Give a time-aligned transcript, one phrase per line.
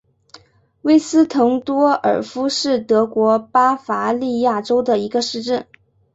[0.81, 5.67] 韦斯滕多尔夫是德国巴伐利亚州的一个市镇。